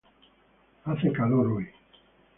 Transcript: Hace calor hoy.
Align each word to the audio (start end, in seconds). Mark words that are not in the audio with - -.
Hace 0.83 1.11
calor 1.13 1.45
hoy. 1.51 1.67